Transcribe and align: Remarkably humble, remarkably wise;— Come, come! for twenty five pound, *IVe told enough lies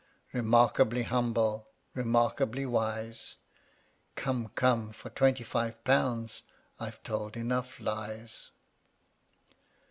Remarkably 0.33 1.03
humble, 1.03 1.67
remarkably 1.93 2.65
wise;— 2.65 3.35
Come, 4.15 4.47
come! 4.55 4.91
for 4.93 5.11
twenty 5.11 5.43
five 5.43 5.83
pound, 5.83 6.41
*IVe 6.79 7.03
told 7.03 7.37
enough 7.37 7.79
lies 7.79 8.49